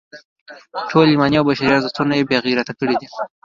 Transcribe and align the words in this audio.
ټول 0.91 1.05
ایماني 1.09 1.35
او 1.37 1.47
بشري 1.49 1.69
ارزښتونه 1.73 2.13
یې 2.17 2.27
بې 2.29 2.37
غیرته 2.45 2.73
کړي 2.79 2.95
دي. 3.01 3.07